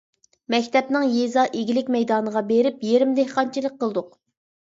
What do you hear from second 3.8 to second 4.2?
قىلدۇق.